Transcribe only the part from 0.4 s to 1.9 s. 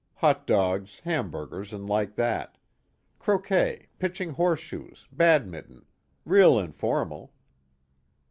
dogs, hamburgers and